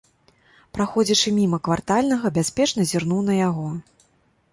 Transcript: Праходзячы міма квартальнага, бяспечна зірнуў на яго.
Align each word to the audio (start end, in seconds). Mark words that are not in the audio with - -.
Праходзячы 0.77 1.33
міма 1.39 1.59
квартальнага, 1.67 2.31
бяспечна 2.39 2.87
зірнуў 2.93 3.21
на 3.29 3.37
яго. 3.41 3.67